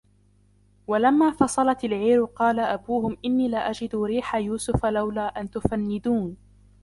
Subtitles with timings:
[0.87, 6.37] وَلَمَّا فَصَلَتِ الْعِيرُ قَالَ أَبُوهُمْ إِنِّي لَأَجِدُ رِيحَ يُوسُفَ لَوْلَا أَنْ تُفَنِّدُونِ